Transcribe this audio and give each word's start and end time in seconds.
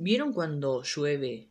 ¿Vieron 0.00 0.32
cuando 0.32 0.84
llueve 0.84 1.50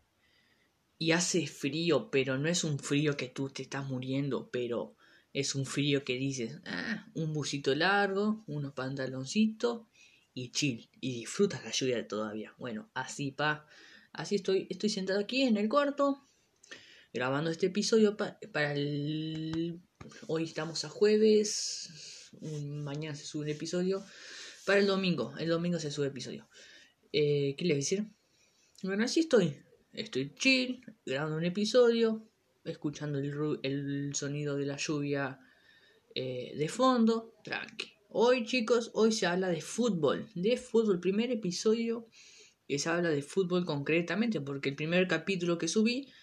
y 0.97 1.11
hace 1.11 1.47
frío, 1.47 2.09
pero 2.09 2.37
no 2.37 2.47
es 2.47 2.63
un 2.63 2.79
frío 2.79 3.17
que 3.17 3.27
tú 3.27 3.49
te 3.49 3.61
estás 3.61 3.85
muriendo, 3.85 4.49
pero 4.49 4.95
es 5.33 5.53
un 5.53 5.65
frío 5.65 6.05
que 6.05 6.17
dices, 6.17 6.61
ah, 6.65 7.05
un 7.13 7.33
busito 7.33 7.75
largo, 7.75 8.45
unos 8.47 8.71
pantaloncitos 8.71 9.85
y 10.33 10.51
chill, 10.51 10.89
y 11.01 11.19
disfrutas 11.19 11.61
la 11.65 11.71
lluvia 11.71 12.07
todavía. 12.07 12.55
Bueno, 12.57 12.89
así 12.93 13.31
pa, 13.31 13.67
así 14.13 14.35
estoy, 14.35 14.65
estoy 14.69 14.91
sentado 14.91 15.19
aquí 15.19 15.41
en 15.41 15.57
el 15.57 15.67
cuarto, 15.67 16.25
grabando 17.11 17.51
este 17.51 17.65
episodio 17.65 18.15
para 18.15 18.71
el... 18.71 19.81
Hoy 20.27 20.45
estamos 20.45 20.85
a 20.85 20.89
jueves, 20.89 22.31
mañana 22.63 23.13
se 23.13 23.25
sube 23.25 23.41
un 23.41 23.49
episodio, 23.49 24.05
para 24.65 24.79
el 24.79 24.87
domingo, 24.87 25.33
el 25.37 25.49
domingo 25.49 25.79
se 25.79 25.91
sube 25.91 26.07
episodio. 26.07 26.47
Eh, 27.11 27.55
¿Qué 27.57 27.65
les 27.65 27.75
voy 27.75 27.81
a 27.81 27.83
decir? 27.83 28.16
Bueno, 28.83 29.05
así 29.05 29.21
estoy, 29.21 29.57
estoy 29.91 30.35
chill, 30.35 30.85
grabando 31.03 31.37
un 31.37 31.45
episodio, 31.45 32.29
escuchando 32.63 33.17
el, 33.17 33.59
el 33.63 34.13
sonido 34.13 34.55
de 34.55 34.67
la 34.67 34.77
lluvia 34.77 35.39
eh, 36.13 36.53
de 36.55 36.69
fondo, 36.69 37.33
tranqui. 37.43 37.91
Hoy 38.09 38.45
chicos, 38.45 38.91
hoy 38.93 39.11
se 39.11 39.25
habla 39.25 39.47
de 39.47 39.61
fútbol, 39.61 40.29
de 40.35 40.57
fútbol, 40.57 40.99
primer 40.99 41.31
episodio 41.31 42.07
que 42.67 42.77
se 42.77 42.89
habla 42.89 43.09
de 43.09 43.23
fútbol 43.23 43.65
concretamente, 43.65 44.41
porque 44.41 44.69
el 44.69 44.75
primer 44.75 45.07
capítulo 45.07 45.57
que 45.57 45.67
subí 45.67 46.13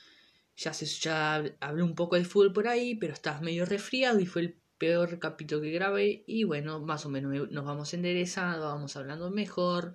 ya 0.57 0.73
se 0.73 0.87
ya 0.87 1.43
hablé 1.59 1.83
un 1.83 1.97
poco 1.97 2.15
de 2.15 2.25
fútbol 2.25 2.53
por 2.53 2.69
ahí, 2.69 2.95
pero 2.95 3.15
estaba 3.15 3.41
medio 3.41 3.67
resfriado 3.67 4.21
y 4.21 4.27
fue 4.27 4.43
el 4.43 4.61
peor 4.79 5.19
capítulo 5.19 5.61
que 5.61 5.73
grabé. 5.73 6.23
Y 6.29 6.45
bueno, 6.45 6.79
más 6.79 7.05
o 7.05 7.09
menos 7.09 7.51
nos 7.51 7.65
vamos 7.65 7.93
enderezando, 7.95 8.67
vamos 8.67 8.97
hablando 8.97 9.33
mejor, 9.33 9.95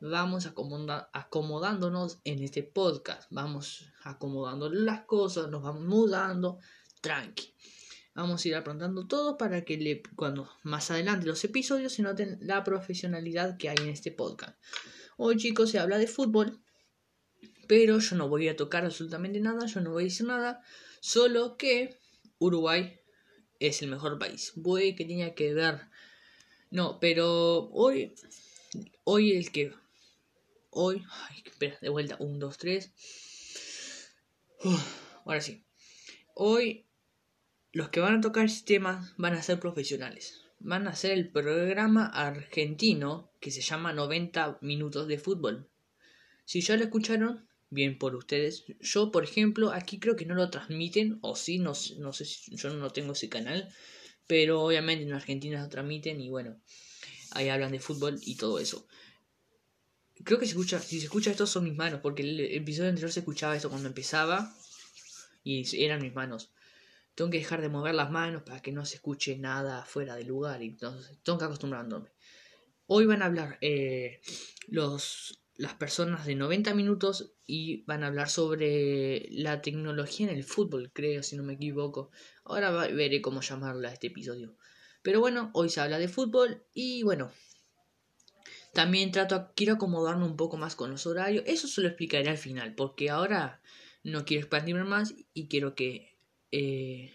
vamos 0.00 0.46
acomodándonos 0.46 2.18
en 2.24 2.42
este 2.42 2.62
podcast, 2.62 3.28
vamos 3.30 3.92
acomodando 4.02 4.68
las 4.70 5.04
cosas, 5.04 5.48
nos 5.48 5.62
vamos 5.62 5.84
mudando, 5.84 6.58
tranqui. 7.00 7.54
Vamos 8.14 8.44
a 8.44 8.48
ir 8.48 8.54
aprontando 8.54 9.08
todo 9.08 9.36
para 9.36 9.64
que 9.64 9.76
le, 9.76 10.02
cuando 10.14 10.48
más 10.62 10.90
adelante 10.92 11.26
los 11.26 11.42
episodios 11.42 11.94
se 11.94 12.02
noten 12.02 12.38
la 12.40 12.62
profesionalidad 12.62 13.56
que 13.56 13.68
hay 13.68 13.76
en 13.78 13.88
este 13.88 14.12
podcast. 14.12 14.56
Hoy 15.16 15.36
chicos 15.36 15.70
se 15.70 15.80
habla 15.80 15.98
de 15.98 16.06
fútbol, 16.06 16.60
pero 17.66 17.98
yo 17.98 18.16
no 18.16 18.28
voy 18.28 18.48
a 18.48 18.56
tocar 18.56 18.84
absolutamente 18.84 19.40
nada, 19.40 19.66
yo 19.66 19.80
no 19.80 19.90
voy 19.90 20.04
a 20.04 20.06
decir 20.06 20.26
nada, 20.26 20.62
solo 21.00 21.56
que 21.56 21.98
Uruguay 22.38 23.00
es 23.58 23.82
el 23.82 23.90
mejor 23.90 24.18
país. 24.18 24.52
Voy 24.54 24.94
que 24.94 25.04
tenía 25.04 25.34
que 25.34 25.54
ver. 25.54 25.88
No, 26.70 26.98
pero 27.00 27.68
hoy, 27.70 28.14
hoy 29.04 29.32
el 29.32 29.50
que, 29.50 29.72
hoy, 30.74 31.04
espera, 31.44 31.78
de 31.80 31.88
vuelta, 31.88 32.16
un, 32.18 32.38
dos, 32.38 32.58
tres. 32.58 32.92
ahora 35.24 35.40
sí. 35.40 35.64
Hoy 36.34 36.86
los 37.72 37.88
que 37.88 38.00
van 38.00 38.16
a 38.16 38.20
tocar 38.20 38.44
este 38.44 38.74
tema 38.74 39.12
van 39.16 39.34
a 39.34 39.42
ser 39.42 39.58
profesionales. 39.58 40.42
Van 40.60 40.86
a 40.86 40.90
hacer 40.90 41.12
el 41.12 41.30
programa 41.30 42.06
argentino 42.06 43.32
que 43.40 43.50
se 43.50 43.60
llama 43.60 43.92
90 43.92 44.58
minutos 44.60 45.08
de 45.08 45.18
fútbol. 45.18 45.68
Si 46.44 46.60
ya 46.60 46.76
lo 46.76 46.84
escucharon, 46.84 47.48
bien 47.70 47.98
por 47.98 48.14
ustedes. 48.14 48.64
Yo, 48.80 49.10
por 49.10 49.24
ejemplo, 49.24 49.72
aquí 49.72 49.98
creo 49.98 50.16
que 50.16 50.24
no 50.24 50.34
lo 50.34 50.50
transmiten, 50.50 51.18
o 51.20 51.36
sí, 51.36 51.58
no, 51.58 51.72
no 51.98 52.12
sé 52.12 52.24
si 52.24 52.56
yo 52.56 52.70
no 52.70 52.90
tengo 52.90 53.12
ese 53.12 53.28
canal, 53.28 53.68
pero 54.26 54.62
obviamente 54.62 55.04
en 55.04 55.12
Argentina 55.12 55.60
lo 55.60 55.68
transmiten 55.68 56.20
y 56.20 56.30
bueno, 56.30 56.60
ahí 57.32 57.48
hablan 57.48 57.72
de 57.72 57.80
fútbol 57.80 58.18
y 58.22 58.36
todo 58.36 58.58
eso. 58.58 58.86
Creo 60.24 60.38
que 60.38 60.46
se 60.46 60.52
escucha, 60.52 60.80
si 60.80 60.98
se 60.98 61.06
escucha 61.06 61.30
esto 61.30 61.46
son 61.46 61.64
mis 61.64 61.76
manos, 61.76 62.00
porque 62.00 62.22
el 62.22 62.40
episodio 62.40 62.88
anterior 62.88 63.12
se 63.12 63.20
escuchaba 63.20 63.56
esto 63.56 63.70
cuando 63.70 63.88
empezaba 63.88 64.54
y 65.42 65.84
eran 65.84 66.02
mis 66.02 66.14
manos. 66.14 66.52
Tengo 67.14 67.30
que 67.30 67.38
dejar 67.38 67.60
de 67.60 67.68
mover 67.68 67.94
las 67.94 68.10
manos 68.10 68.42
para 68.42 68.60
que 68.60 68.72
no 68.72 68.84
se 68.84 68.96
escuche 68.96 69.36
nada 69.36 69.84
fuera 69.84 70.16
de 70.16 70.24
lugar 70.24 70.62
y 70.62 70.68
entonces 70.68 71.18
tengo 71.22 71.38
que 71.38 71.44
acostumbrándome. 71.44 72.10
Hoy 72.86 73.06
van 73.06 73.22
a 73.22 73.26
hablar 73.26 73.58
eh, 73.60 74.20
los 74.68 75.44
las 75.56 75.74
personas 75.74 76.26
de 76.26 76.34
90 76.34 76.74
minutos 76.74 77.32
y 77.46 77.84
van 77.84 78.02
a 78.02 78.08
hablar 78.08 78.28
sobre 78.28 79.28
la 79.30 79.62
tecnología 79.62 80.28
en 80.28 80.36
el 80.36 80.44
fútbol, 80.44 80.90
creo, 80.92 81.22
si 81.22 81.36
no 81.36 81.44
me 81.44 81.54
equivoco. 81.54 82.10
Ahora 82.44 82.70
veré 82.88 83.22
cómo 83.22 83.40
llamarla 83.40 83.92
este 83.92 84.08
episodio. 84.08 84.56
Pero 85.02 85.20
bueno, 85.20 85.50
hoy 85.54 85.68
se 85.68 85.80
habla 85.80 85.98
de 85.98 86.08
fútbol 86.08 86.64
y 86.72 87.02
bueno, 87.02 87.30
también 88.74 89.12
trato, 89.12 89.52
quiero 89.56 89.74
acomodarme 89.74 90.24
un 90.24 90.36
poco 90.36 90.56
más 90.56 90.76
con 90.76 90.90
los 90.90 91.06
horarios. 91.06 91.44
Eso 91.46 91.66
se 91.68 91.80
lo 91.80 91.88
explicaré 91.88 92.28
al 92.28 92.38
final, 92.38 92.74
porque 92.74 93.10
ahora 93.10 93.60
no 94.02 94.24
quiero 94.24 94.42
expandirme 94.42 94.84
más 94.84 95.14
y 95.32 95.48
quiero 95.48 95.74
que... 95.74 96.16
Eh, 96.52 97.12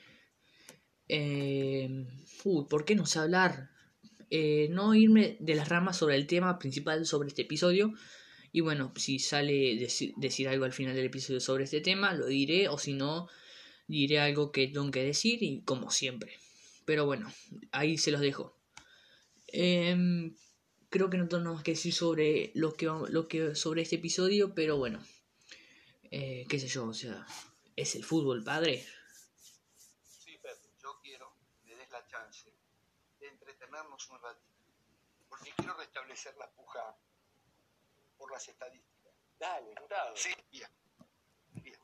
eh, 1.07 2.07
uy, 2.43 2.65
¿por 2.69 2.85
qué 2.85 2.95
no 2.95 3.05
sé 3.05 3.19
hablar? 3.19 3.69
Eh, 4.29 4.67
no 4.71 4.93
irme 4.93 5.37
de 5.39 5.55
las 5.55 5.69
ramas 5.69 5.97
sobre 5.97 6.15
el 6.15 6.27
tema 6.27 6.59
principal 6.59 7.05
sobre 7.05 7.29
este 7.29 7.43
episodio, 7.43 7.93
y 8.51 8.61
bueno, 8.61 8.91
si 8.95 9.19
sale 9.19 9.77
decir, 10.17 10.47
algo 10.47 10.65
al 10.65 10.73
final 10.73 10.95
del 10.95 11.05
episodio 11.05 11.39
sobre 11.39 11.65
este 11.65 11.81
tema, 11.81 12.13
lo 12.13 12.25
diré, 12.27 12.67
o 12.67 12.77
si 12.77 12.93
no, 12.93 13.27
diré 13.87 14.19
algo 14.19 14.51
que 14.51 14.67
tengo 14.67 14.89
que 14.91 15.03
decir, 15.03 15.43
y 15.43 15.61
como 15.61 15.91
siempre. 15.91 16.33
Pero 16.85 17.05
bueno, 17.05 17.31
ahí 17.71 17.97
se 17.97 18.11
los 18.11 18.21
dejo. 18.21 18.55
Em, 19.47 20.35
creo 20.89 21.09
que 21.09 21.17
no 21.17 21.27
tengo 21.27 21.53
más 21.53 21.63
que 21.63 21.71
decir 21.71 21.93
sobre 21.93 22.51
lo 22.55 22.73
que, 22.73 22.85
lo 22.85 23.27
que 23.27 23.55
sobre 23.55 23.83
este 23.83 23.97
episodio, 23.97 24.53
pero 24.53 24.77
bueno, 24.77 25.03
eh, 26.11 26.45
qué 26.49 26.59
sé 26.59 26.67
yo, 26.67 26.87
o 26.87 26.93
sea, 26.93 27.25
es 27.75 27.95
el 27.95 28.03
fútbol, 28.03 28.43
padre. 28.43 28.85
Sí, 30.03 30.37
Pedro, 30.41 30.69
yo 30.81 30.99
quiero 31.01 31.33
que 31.63 31.67
me 31.67 31.75
des 31.75 31.89
la 31.91 32.05
chance 32.07 32.51
de 33.19 33.27
entretenernos 33.27 34.09
un 34.09 34.21
ratito, 34.21 34.47
porque 35.29 35.51
quiero 35.55 35.75
restablecer 35.75 36.35
la 36.37 36.49
puja 36.51 36.97
por 38.17 38.31
las 38.31 38.47
estadísticas. 38.47 39.13
Dale, 39.39 39.73
jurado. 39.79 40.15
Sí, 40.17 40.33
bien. 40.51 40.69
Bien. 41.63 41.79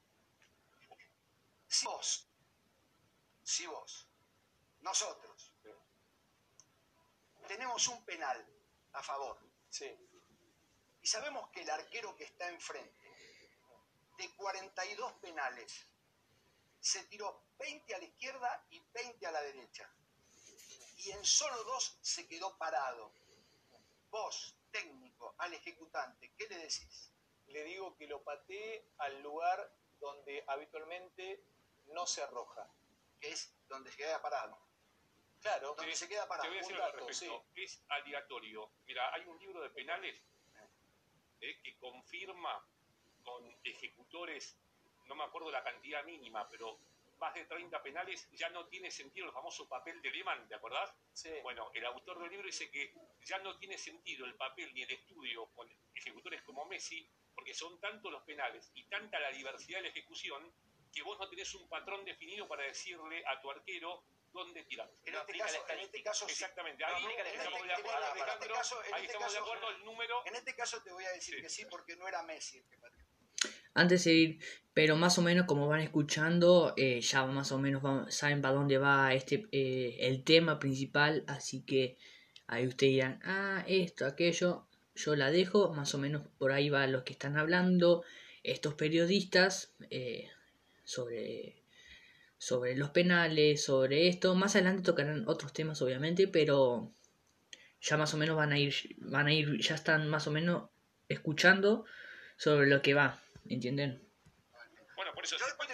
Si 1.67 1.85
vos, 1.85 2.27
si 3.43 3.67
vos, 3.67 4.07
nosotros, 4.81 5.51
tenemos 7.47 7.87
un 7.87 8.03
penal 8.05 8.54
a 8.95 9.03
favor. 9.03 9.37
Sí. 9.69 9.93
Y 11.01 11.07
sabemos 11.07 11.49
que 11.51 11.61
el 11.61 11.69
arquero 11.69 12.15
que 12.15 12.23
está 12.23 12.49
enfrente, 12.49 13.05
de 14.17 14.33
42 14.35 15.13
penales, 15.13 15.85
se 16.79 17.03
tiró 17.05 17.43
20 17.59 17.95
a 17.95 17.97
la 17.99 18.05
izquierda 18.05 18.65
y 18.69 18.79
20 18.79 19.27
a 19.27 19.31
la 19.31 19.41
derecha. 19.41 19.89
Y 20.97 21.11
en 21.11 21.23
solo 21.25 21.63
dos 21.63 21.97
se 22.01 22.27
quedó 22.27 22.57
parado. 22.57 23.11
Vos, 24.09 24.55
técnico, 24.71 25.35
al 25.37 25.53
ejecutante, 25.53 26.33
¿qué 26.37 26.47
le 26.47 26.57
decís? 26.57 27.11
Le 27.47 27.63
digo 27.63 27.95
que 27.97 28.07
lo 28.07 28.23
patee 28.23 28.87
al 28.97 29.21
lugar 29.21 29.71
donde 29.99 30.43
habitualmente 30.47 31.43
no 31.87 32.07
se 32.07 32.23
arroja. 32.23 32.67
Que 33.19 33.31
es 33.31 33.51
donde 33.67 33.91
se 33.91 33.97
queda 33.97 34.21
parado. 34.21 34.57
Claro. 35.45 35.75
Donde 35.77 35.95
se 35.95 36.09
queda 36.09 36.27
parado. 36.27 36.49
Te 36.49 36.49
voy 36.49 36.57
a 36.57 36.61
decir 36.61 36.75
algo 36.81 37.07
respecto. 37.07 37.45
Es 37.53 37.83
aleatorio. 37.89 38.71
Mira, 38.87 39.13
hay 39.13 39.25
un 39.27 39.37
libro 39.37 39.61
de 39.61 39.69
penales 39.69 40.19
eh, 41.39 41.59
que 41.61 41.77
confirma 41.77 42.65
con 43.21 43.55
ejecutores, 43.63 44.57
no 45.05 45.13
me 45.13 45.23
acuerdo 45.23 45.51
la 45.51 45.63
cantidad 45.63 46.03
mínima, 46.03 46.49
pero 46.49 46.79
más 47.19 47.35
de 47.35 47.45
30 47.45 47.83
penales, 47.83 48.27
ya 48.31 48.49
no 48.49 48.65
tiene 48.65 48.89
sentido 48.89 49.27
el 49.27 49.33
famoso 49.33 49.69
papel 49.69 50.01
de 50.01 50.09
Lehmann, 50.09 50.47
¿te 50.47 50.55
acordás? 50.55 50.91
Sí. 51.13 51.29
Bueno, 51.43 51.69
el 51.75 51.85
autor 51.85 52.19
del 52.19 52.31
libro 52.31 52.47
dice 52.47 52.71
que 52.71 52.95
ya 53.23 53.37
no 53.37 53.55
tiene 53.59 53.77
sentido 53.77 54.25
el 54.25 54.33
papel 54.33 54.73
ni 54.73 54.81
el 54.81 54.91
estudio 54.91 55.45
con 55.53 55.69
ejecutores 55.93 56.41
como 56.41 56.65
Messi, 56.65 57.07
porque 57.35 57.53
son 57.53 57.79
tantos 57.79 58.11
los 58.11 58.23
penales 58.23 58.71
y 58.73 58.83
tanta 58.85 59.19
la 59.19 59.29
diversidad 59.29 59.77
de 59.77 59.83
la 59.83 59.89
ejecución 59.89 60.51
que 60.91 61.03
vos 61.03 61.19
no 61.19 61.29
tenés 61.29 61.53
un 61.53 61.69
patrón 61.69 62.03
definido 62.03 62.47
para 62.47 62.63
decirle 62.63 63.23
a 63.27 63.39
tu 63.41 63.51
arquero 63.51 64.03
dónde 64.35 64.63
tirar. 64.65 64.91
En, 65.05 65.15
este, 65.15 65.37
caso, 65.37 65.57
en 65.69 65.79
este 65.79 66.03
caso, 66.03 66.25
Exactamente, 66.27 66.83
ahí 66.83 66.93
estamos 67.33 67.65
de 67.65 67.73
acuerdo, 67.73 68.05
ahí 68.93 69.05
estamos 69.05 69.33
de 69.33 69.39
acuerdo, 69.39 69.69
el 69.71 69.85
número... 69.85 70.21
En 70.25 70.35
este 70.35 70.55
caso 70.55 70.81
te 70.83 70.91
voy 70.91 71.05
a 71.05 71.11
decir 71.11 71.41
que 71.41 71.49
sí, 71.49 71.65
porque 71.69 71.95
no 71.95 72.07
era 72.07 72.21
Messi 72.23 72.57
el 72.57 72.65
que 72.65 72.77
antes 73.73 74.05
de 74.05 74.13
ir, 74.13 74.39
pero 74.73 74.95
más 74.95 75.17
o 75.17 75.21
menos 75.21 75.45
como 75.45 75.67
van 75.67 75.81
escuchando, 75.81 76.73
eh, 76.77 77.01
ya 77.01 77.25
más 77.25 77.51
o 77.51 77.59
menos 77.59 77.83
saben 78.13 78.41
para 78.41 78.55
dónde 78.55 78.77
va 78.77 79.13
este 79.13 79.47
eh, 79.51 79.97
el 79.99 80.23
tema 80.23 80.59
principal, 80.59 81.23
así 81.27 81.61
que 81.63 81.97
ahí 82.47 82.65
ustedes 82.67 82.93
dirán, 82.93 83.19
ah, 83.23 83.63
esto, 83.67 84.05
aquello, 84.05 84.67
yo 84.95 85.15
la 85.15 85.29
dejo, 85.29 85.73
más 85.73 85.93
o 85.93 85.97
menos 85.97 86.25
por 86.37 86.53
ahí 86.53 86.69
va 86.69 86.87
los 86.87 87.03
que 87.03 87.13
están 87.13 87.37
hablando, 87.37 88.03
estos 88.43 88.75
periodistas, 88.75 89.75
eh, 89.89 90.29
sobre, 90.85 91.64
sobre 92.37 92.75
los 92.75 92.89
penales, 92.91 93.63
sobre 93.63 94.07
esto, 94.07 94.35
más 94.35 94.55
adelante 94.55 94.83
tocarán 94.83 95.27
otros 95.27 95.53
temas 95.53 95.81
obviamente, 95.81 96.27
pero 96.27 96.91
ya 97.81 97.97
más 97.97 98.13
o 98.13 98.17
menos 98.17 98.35
van 98.35 98.51
a 98.51 98.57
ir, 98.59 98.73
van 98.99 99.27
a 99.27 99.33
ir, 99.33 99.59
ya 99.61 99.75
están 99.75 100.07
más 100.09 100.27
o 100.27 100.31
menos 100.31 100.69
escuchando 101.07 101.85
sobre 102.37 102.67
lo 102.67 102.81
que 102.81 102.93
va, 102.93 103.21
¿entienden? 103.47 104.01
Bueno, 104.95 105.13
por 105.13 105.23
eso, 105.23 105.35
¿por 105.57 105.67
qué 105.67 105.73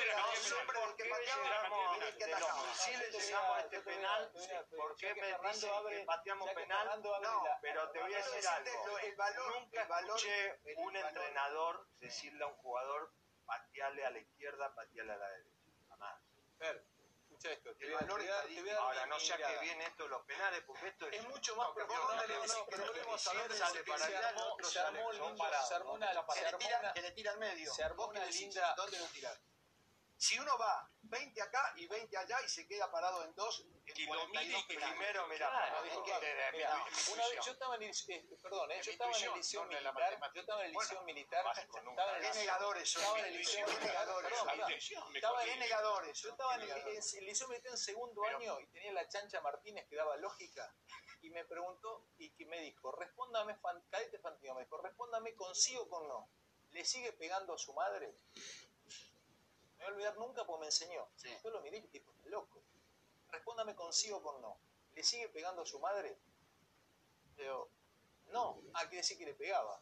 este 3.61 3.79
penal, 3.81 4.31
¿por 4.75 4.95
qué 4.97 5.13
me 5.15 5.27
dice 5.49 5.67
que 5.89 6.03
pateamos 6.05 6.49
penal? 6.53 7.01
No, 7.03 7.43
pero 7.61 7.89
te 7.91 7.99
voy 8.01 8.13
a 8.13 8.17
decir 8.17 8.47
algo. 8.47 8.97
El 8.99 9.15
valor, 9.15 9.61
Nunca 9.61 9.81
el 9.83 9.87
valor, 9.87 10.17
escuché 10.17 10.45
el 10.65 10.77
un 10.77 10.93
valor- 10.93 11.07
entrenador 11.07 11.87
decirle 11.99 12.43
a 12.43 12.47
un 12.47 12.55
jugador 12.55 13.13
patearle 13.45 14.05
a 14.05 14.11
la 14.11 14.19
izquierda, 14.19 14.73
patearle 14.75 15.13
a 15.13 15.17
la 15.17 15.29
derecha. 15.29 15.51
Jamás. 15.89 16.21
Fer, 16.61 16.85
escucha 17.23 17.51
esto. 17.53 17.71
El 17.79 17.93
a- 17.95 17.99
valor 18.01 18.21
a- 18.21 18.23
a 18.69 18.75
dar 18.75 18.77
Ahora, 18.83 19.05
no 19.07 19.19
sea 19.19 19.35
que 19.37 19.57
viene 19.61 19.83
esto 19.87 20.03
de 20.03 20.09
los 20.09 20.21
penales, 20.25 20.63
porque 20.63 20.87
esto 20.89 21.07
es, 21.07 21.13
Es 21.17 21.27
mucho 21.27 21.55
más 21.55 21.69
profundo. 21.71 22.03
no 22.03 22.13
No, 22.13 22.37
no, 22.37 22.65
pero 22.69 23.17
saber 23.17 23.41
decís, 23.49 23.57
si 23.57 23.65
sale 23.65 23.83
para 23.83 24.05
allá, 24.05 24.19
se 24.21 24.27
armó 24.27 24.55
se 24.61 24.79
armó 24.79 25.07
una, 25.09 25.17
¿dónde 25.17 25.41
está 25.41 25.63
se 25.63 25.75
que 26.93 27.01
le 27.01 27.11
tira, 27.11 27.31
al 27.31 27.37
medio. 27.39 27.73
se 27.73 27.83
armó 27.83 28.03
¿Vos 28.03 28.13
qué 28.13 28.19
una 28.19 28.27
linda- 28.27 28.73
¿Dónde 28.77 28.99
lo 28.99 29.05
tirás? 29.07 29.39
Si 30.17 30.37
uno 30.37 30.55
va 30.59 30.87
20 31.11 31.41
acá 31.41 31.73
y 31.75 31.85
20 31.87 32.17
allá 32.17 32.41
y 32.41 32.47
se 32.49 32.65
queda 32.67 32.89
parado 32.89 33.23
en 33.25 33.35
dos, 33.35 33.59
en 33.85 33.97
Y 33.97 34.05
lo 34.05 34.13
y 34.13 34.29
42 34.31 34.65
que 34.65 34.73
penales. 34.75 34.95
primero, 34.97 35.27
mirá, 35.27 35.49
Claro, 35.49 35.83
que- 35.83 35.89
de- 35.89 37.11
una 37.11 37.27
vez 37.27 37.45
yo 37.45 37.51
estaba 37.51 37.75
en 37.75 37.83
el, 37.83 37.89
eh, 38.07 38.25
perdón, 38.41 38.71
eh, 38.71 38.81
yo 38.81 38.91
estaba 38.91 39.11
en 39.11 39.23
el 39.25 39.33
liceo 39.35 39.65
no 39.65 39.71
la 39.71 39.91
militar, 39.91 40.31
yo 40.33 40.41
estaba 40.41 40.61
en 40.61 40.65
el 40.67 40.71
liceo 40.73 40.95
Bueno, 40.95 41.03
militar, 41.05 41.45
estaba 41.57 42.17
en 42.17 42.25
el 42.25 42.35
negadores 42.35 42.95
estaba 42.95 43.19
en 43.19 43.25
el 43.25 43.37
liceo 43.37 43.67
negadores 43.67 44.31
Estaba 45.13 45.45
en 45.45 45.59
negadores 45.59 46.21
Yo 46.21 46.29
estaba 46.29 46.55
en 46.55 46.61
el, 46.61 46.67
negadores. 46.69 47.13
en 47.13 47.19
el 47.19 47.25
liceo 47.25 47.47
militar 47.49 47.71
en 47.73 47.77
segundo 47.77 48.23
año 48.25 48.59
y 48.61 48.67
tenía 48.67 48.93
la 48.93 49.07
chancha 49.09 49.41
Martínez 49.41 49.87
que 49.89 49.95
daba 49.97 50.15
lógica 50.17 50.73
y 51.21 51.29
me 51.29 51.43
preguntó 51.45 52.07
y 52.17 52.31
que 52.31 52.45
me 52.45 52.59
dijo, 52.61 52.91
respóndame, 52.93 53.55
fan, 53.57 53.83
cadete 53.89 54.17
Fantino, 54.19 54.55
me 54.55 54.63
dijo, 54.63 54.77
respóndame 54.77 55.35
con 55.35 55.53
sí 55.53 55.75
o 55.77 55.87
con 55.89 56.07
no. 56.07 56.29
¿Le 56.71 56.85
sigue 56.85 57.11
pegando 57.11 57.53
a 57.53 57.57
su 57.57 57.73
madre? 57.73 58.15
No 59.81 59.87
voy 59.87 59.93
a 59.93 59.95
olvidar 59.95 60.17
nunca 60.17 60.45
porque 60.45 60.59
me 60.61 60.65
enseñó. 60.67 61.09
Sí. 61.15 61.29
Yo 61.43 61.49
lo 61.49 61.61
miré 61.61 61.77
y 61.77 61.87
tipo, 61.87 62.13
loco. 62.25 62.61
Respóndame 63.29 63.75
con 63.75 63.91
sí 63.91 64.11
o 64.11 64.21
con 64.21 64.41
no. 64.41 64.59
¿Le 64.93 65.03
sigue 65.03 65.27
pegando 65.29 65.63
a 65.63 65.65
su 65.65 65.79
madre? 65.79 66.19
Le 67.37 67.43
digo, 67.43 67.69
no. 68.27 68.61
Ah, 68.73 68.81
quiere 68.81 68.97
decir 68.97 69.17
que 69.17 69.25
le 69.25 69.33
pegaba. 69.33 69.81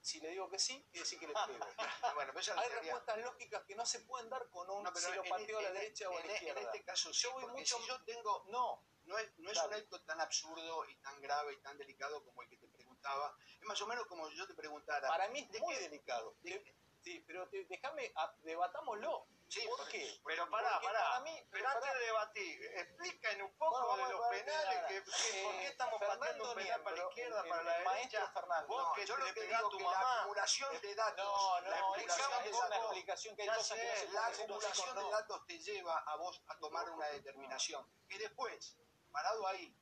Si 0.00 0.20
le 0.20 0.28
digo 0.30 0.48
que 0.48 0.58
sí, 0.60 0.80
quiere 0.92 1.00
decir 1.00 1.18
que 1.18 1.26
le 1.26 1.34
pego. 1.34 1.66
Bueno, 2.14 2.32
pero 2.34 2.58
Hay 2.60 2.68
respuestas 2.68 3.18
lógicas 3.18 3.64
que 3.64 3.74
no 3.74 3.84
se 3.84 4.00
pueden 4.00 4.30
dar 4.30 4.48
con 4.50 4.70
un 4.70 4.84
No, 4.84 4.92
pero 4.92 5.06
si 5.08 5.14
lo 5.14 5.24
en 5.24 5.30
pateo 5.30 5.58
a 5.58 5.62
la 5.62 5.72
derecha 5.72 6.08
o 6.08 6.12
a 6.16 6.20
en 6.20 6.26
la 6.28 6.32
este- 6.32 6.46
izquierda. 6.46 6.60
En 6.60 6.66
este 6.66 6.84
caso, 6.84 7.12
sí, 7.12 7.22
Yo 7.24 7.32
voy 7.32 7.46
mucho- 7.46 7.78
si 7.78 7.86
yo 7.88 8.04
tengo 8.04 8.44
No, 8.48 8.84
no 9.06 9.18
es, 9.18 9.38
no 9.38 9.50
es 9.50 9.58
un 9.64 9.74
acto 9.74 10.00
tan 10.02 10.20
absurdo 10.20 10.84
y 10.88 10.94
tan 10.98 11.20
grave 11.20 11.54
y 11.54 11.56
tan 11.62 11.76
delicado 11.78 12.24
como 12.24 12.42
el 12.42 12.48
que 12.48 12.56
te 12.58 12.68
preguntaba. 12.68 13.36
Es 13.60 13.66
más 13.66 13.80
o 13.82 13.86
menos 13.88 14.06
como 14.06 14.28
si 14.30 14.36
yo 14.36 14.46
te 14.46 14.54
preguntara. 14.54 15.08
para 15.08 15.28
mí 15.30 15.40
es 15.40 15.50
¿de 15.50 15.58
muy 15.60 15.74
qué- 15.74 15.80
delicado. 15.80 16.36
de- 16.42 16.76
Sí, 17.06 17.22
pero 17.24 17.46
te- 17.48 17.64
déjame, 17.66 18.12
debatámoslo. 18.42 19.28
Sí, 19.46 19.60
¿Por 19.68 19.86
qué? 19.86 20.20
Pero 20.26 20.50
pará, 20.50 20.80
pará. 20.82 20.98
para 21.04 21.20
mí- 21.20 21.40
pero 21.52 21.62
pará. 21.62 21.76
antes 21.78 21.92
de 21.94 22.04
debatir, 22.06 22.64
expliquen 22.64 23.42
un 23.42 23.56
poco 23.56 23.96
de 23.96 24.08
los 24.12 24.20
penales, 24.28 24.78
que, 24.88 24.94
que 24.94 25.02
por 25.44 25.52
qué 25.52 25.62
Eh, 25.62 25.68
estamos 25.68 26.00
pateando 26.00 26.50
un 26.50 26.56
penal 26.56 26.82
para 26.82 26.96
la 26.96 27.02
izquierda, 27.04 27.42
el- 27.44 27.48
para 27.48 27.60
el 27.60 27.66
la 27.68 27.78
maestro 27.90 28.18
derecha. 28.18 28.32
Fernando. 28.40 28.66
Vos 28.66 28.82
No, 28.88 28.92
que 28.94 29.06
yo 29.06 29.16
le 29.18 29.20
lo 29.20 29.26
que 29.34 29.40
pegás 29.40 29.54
a 29.54 29.58
digo 29.58 29.70
tu 29.70 29.78
que 29.78 29.84
mamá. 29.84 30.02
la 30.02 30.18
acumulación 30.20 30.80
de 30.82 30.94
datos, 30.96 31.24
No, 31.24 31.60
La 31.60 31.60
no, 31.60 31.66
de 31.68 31.70
datos- 31.70 31.86
explicación 31.86 33.36
que 33.36 33.42
hay 33.42 33.48
cosas 33.50 33.78
que 33.78 33.86
no 33.86 33.94
sé, 33.94 34.08
la 34.12 34.26
acumulación 34.26 34.96
de 34.96 35.10
datos 35.12 35.46
te 35.46 35.58
lleva 35.60 35.98
a 36.00 36.16
vos 36.16 36.42
a 36.48 36.58
tomar 36.58 36.90
una 36.90 37.06
determinación. 37.06 37.88
Que 38.08 38.18
después, 38.18 38.76
parado 39.12 39.46
ahí, 39.46 39.72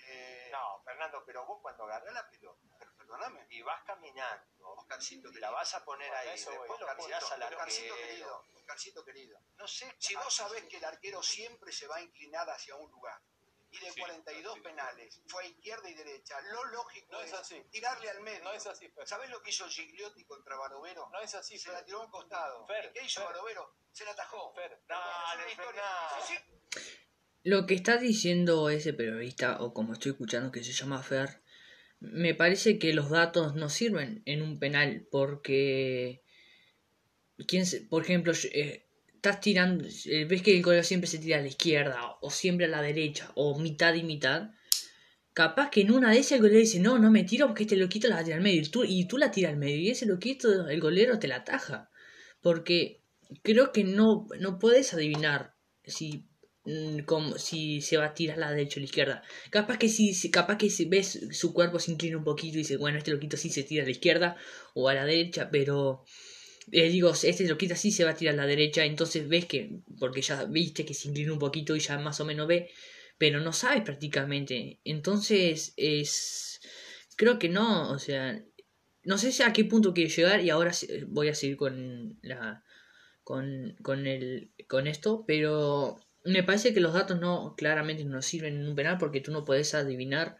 eh, 0.00 0.50
No, 0.52 0.82
Fernando, 0.84 1.22
pero 1.24 1.46
vos 1.46 1.58
cuando 1.62 1.84
agarrás 1.84 2.12
la 2.12 2.28
pelota 2.28 2.60
perdóname, 3.08 3.46
y 3.50 3.62
vas 3.62 3.82
caminando, 3.84 4.68
Oscarcito 4.76 5.28
querido. 5.28 5.40
la 5.40 5.50
vas 5.50 5.74
a 5.74 5.84
poner 5.84 6.08
Bueno, 6.08 6.20
ahí, 6.30 6.38
eso 6.38 6.50
voy. 6.50 6.58
después 6.60 6.80
lo 6.80 6.86
Oscarcito, 6.86 7.34
al 7.34 7.42
Oscarcito 7.54 7.94
querido, 7.96 8.44
Oscarcito 8.54 9.04
querido. 9.04 9.40
No 9.56 9.66
sé, 9.66 9.94
Si 9.98 10.14
vos 10.14 10.34
sabés 10.34 10.64
que 10.64 10.76
el 10.76 10.84
arquero 10.84 11.22
siempre 11.22 11.72
se 11.72 11.86
va 11.86 11.96
a 11.96 12.02
inclinar 12.02 12.48
hacia 12.50 12.76
un 12.76 12.90
lugar 12.90 13.20
y 13.70 13.78
de 13.80 13.90
Sí, 13.92 14.00
42 14.00 14.54
sí. 14.54 14.60
penales 14.60 15.20
fue 15.28 15.42
a 15.42 15.46
izquierda 15.46 15.90
y 15.90 15.94
derecha, 15.94 16.40
lo 16.40 16.64
lógico 16.66 17.06
No 17.12 17.20
es, 17.20 17.32
es 17.32 17.38
así. 17.38 17.62
tirarle 17.70 18.08
al 18.10 18.20
medio. 18.20 18.44
No 18.44 18.52
es 18.52 18.66
así, 18.66 18.88
Fer. 18.90 19.06
¿Sabés 19.06 19.28
lo 19.30 19.42
que 19.42 19.50
hizo 19.50 19.66
Gigliotti 19.68 20.24
contra 20.24 20.56
Barovero? 20.56 21.08
No 21.12 21.20
es 21.20 21.34
así, 21.34 21.58
se 21.58 21.70
la 21.72 21.84
tiró 21.84 22.00
a 22.00 22.04
un 22.04 22.10
costado. 22.10 22.66
Fer, 22.66 22.86
¿Y 22.86 22.92
qué 22.98 23.04
hizo. 23.04 23.24
Barovero? 23.24 23.74
Se 23.92 24.04
la 24.04 24.12
atajó. 24.12 24.52
Fer, 24.54 24.80
Dale, 24.86 25.56
sí. 26.26 26.34
Lo 27.44 27.66
que 27.66 27.74
está 27.74 27.96
diciendo 27.98 28.68
ese 28.68 28.92
periodista, 28.92 29.58
o 29.60 29.72
como 29.72 29.92
estoy 29.94 30.12
escuchando 30.12 30.50
que 30.50 30.62
se 30.64 30.72
llama 30.72 31.02
Fer, 31.02 31.42
me 32.00 32.34
parece 32.34 32.78
que 32.78 32.92
los 32.92 33.10
datos 33.10 33.54
no 33.54 33.68
sirven 33.68 34.22
en 34.26 34.42
un 34.42 34.58
penal 34.58 35.06
porque... 35.10 36.22
¿quién 37.46 37.66
se- 37.66 37.82
por 37.82 38.02
ejemplo, 38.02 38.32
eh, 38.52 38.86
estás 39.14 39.40
tirando, 39.40 39.84
eh, 40.06 40.24
ves 40.24 40.42
que 40.42 40.56
el 40.56 40.62
golero 40.62 40.82
siempre 40.84 41.08
se 41.08 41.18
tira 41.18 41.38
a 41.38 41.40
la 41.40 41.48
izquierda 41.48 42.16
o 42.20 42.30
siempre 42.30 42.66
a 42.66 42.68
la 42.68 42.82
derecha 42.82 43.30
o 43.34 43.58
mitad 43.58 43.94
y 43.94 44.02
mitad. 44.02 44.50
Capaz 45.32 45.70
que 45.70 45.82
en 45.82 45.92
una 45.92 46.10
de 46.10 46.18
esas 46.18 46.32
el 46.32 46.40
golero 46.42 46.58
dice, 46.60 46.80
no, 46.80 46.98
no 46.98 47.10
me 47.10 47.22
tiro 47.24 47.46
porque 47.46 47.62
este 47.64 47.76
loquito 47.76 48.08
la 48.08 48.16
va 48.16 48.20
a 48.22 48.24
tirar 48.24 48.38
al 48.38 48.42
medio 48.44 48.60
y 48.62 48.68
tú, 48.68 48.84
y 48.84 49.06
tú 49.06 49.18
la 49.18 49.30
tiras 49.30 49.52
al 49.52 49.58
medio 49.58 49.76
y 49.76 49.90
ese 49.90 50.06
loquito, 50.06 50.68
el 50.68 50.80
golero 50.80 51.18
te 51.18 51.28
la 51.28 51.36
ataja. 51.36 51.90
Porque 52.40 53.02
creo 53.42 53.72
que 53.72 53.84
no, 53.84 54.26
no 54.40 54.58
puedes 54.58 54.94
adivinar 54.94 55.54
si 55.84 56.26
como 57.06 57.38
si 57.38 57.80
se 57.80 57.96
va 57.96 58.06
a 58.06 58.14
tirar 58.14 58.38
la 58.38 58.50
derecha 58.50 58.78
o 58.78 58.80
la 58.80 58.84
izquierda. 58.84 59.22
Capaz 59.50 59.78
que 59.78 59.88
si, 59.88 60.30
capaz 60.30 60.58
que 60.58 60.70
si 60.70 60.84
ves 60.84 61.28
su 61.32 61.52
cuerpo 61.52 61.78
se 61.78 61.92
inclina 61.92 62.18
un 62.18 62.24
poquito 62.24 62.56
y 62.56 62.58
dices, 62.58 62.78
bueno, 62.78 62.98
este 62.98 63.10
loquito 63.10 63.36
sí 63.36 63.50
se 63.50 63.62
tira 63.62 63.82
a 63.82 63.86
la 63.86 63.92
izquierda 63.92 64.36
o 64.74 64.88
a 64.88 64.94
la 64.94 65.04
derecha, 65.04 65.50
pero 65.50 66.04
eh, 66.72 66.88
digo, 66.90 67.12
este 67.22 67.48
loquito 67.48 67.74
sí 67.76 67.90
se 67.92 68.04
va 68.04 68.10
a 68.10 68.14
tirar 68.14 68.34
a 68.34 68.38
la 68.38 68.46
derecha, 68.46 68.84
entonces 68.84 69.28
ves 69.28 69.46
que, 69.46 69.80
porque 69.98 70.20
ya 70.22 70.44
viste 70.44 70.84
que 70.84 70.94
se 70.94 71.08
inclina 71.08 71.32
un 71.32 71.38
poquito 71.38 71.74
y 71.76 71.80
ya 71.80 71.98
más 71.98 72.20
o 72.20 72.24
menos 72.24 72.46
ve, 72.46 72.70
pero 73.18 73.40
no 73.40 73.52
sabes 73.52 73.82
prácticamente. 73.82 74.80
Entonces 74.84 75.72
es, 75.76 76.60
creo 77.16 77.38
que 77.38 77.48
no, 77.48 77.90
o 77.90 77.98
sea, 77.98 78.42
no 79.04 79.18
sé 79.18 79.42
a 79.42 79.52
qué 79.52 79.64
punto 79.64 79.94
quiere 79.94 80.10
llegar 80.10 80.42
y 80.42 80.50
ahora 80.50 80.72
voy 81.06 81.28
a 81.28 81.34
seguir 81.34 81.56
con 81.56 82.18
la 82.22 82.62
con, 83.24 83.76
con 83.82 84.06
el 84.06 84.52
con 84.68 84.86
esto, 84.86 85.24
pero 85.26 85.98
me 86.24 86.42
parece 86.42 86.74
que 86.74 86.80
los 86.80 86.94
datos 86.94 87.18
no 87.20 87.54
claramente 87.56 88.04
no 88.04 88.22
sirven 88.22 88.56
en 88.56 88.68
un 88.68 88.74
penal 88.74 88.98
porque 88.98 89.20
tú 89.20 89.32
no 89.32 89.44
puedes 89.44 89.74
adivinar 89.74 90.36